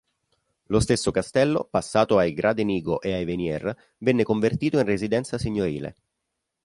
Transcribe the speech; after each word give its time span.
Lo 0.69 0.79
stesso 0.79 1.11
castello, 1.11 1.67
passato 1.69 2.17
ai 2.17 2.33
Gradenigo 2.33 3.01
e 3.01 3.13
ai 3.13 3.23
Venier, 3.23 3.93
venne 3.99 4.23
convertito 4.23 4.79
in 4.79 4.85
residenza 4.85 5.37
signorile. 5.37 5.95